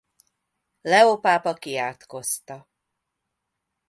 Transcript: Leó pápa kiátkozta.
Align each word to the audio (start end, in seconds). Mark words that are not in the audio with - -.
Leó 0.81 1.19
pápa 1.21 1.53
kiátkozta. 1.53 2.55